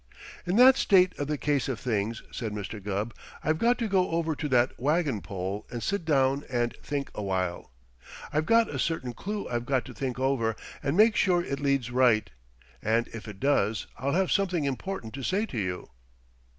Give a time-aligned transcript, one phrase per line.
[0.47, 2.83] "In that state of the case of things," said Mr.
[2.83, 3.13] Gubb,
[3.43, 7.69] "I've got to go over to that wagon pole and sit down and think awhile.
[8.33, 11.91] I've got a certain clue I've got to think over and make sure it leads
[11.91, 12.31] right,
[12.81, 15.89] and if it does I'll have something important to say to you."